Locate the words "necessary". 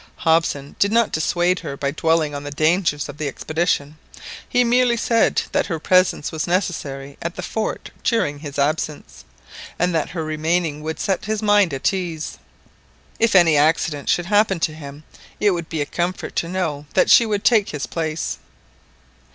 6.47-7.19